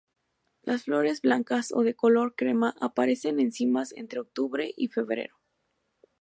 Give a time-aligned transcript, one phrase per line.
[0.63, 5.37] Las flores blancas o de color crema aparecen en cimas entre octubre y febrero.